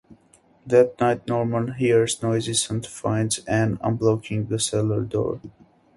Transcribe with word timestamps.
That 0.65 0.99
night, 0.99 1.27
Norman 1.27 1.73
hears 1.75 2.23
noises 2.23 2.71
and 2.71 2.83
finds 2.83 3.37
Ann 3.45 3.77
unblocking 3.83 4.49
the 4.49 4.57
cellar 4.57 5.01
door. 5.03 5.39